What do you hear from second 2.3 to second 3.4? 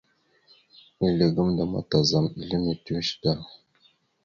ele mitəweshe da.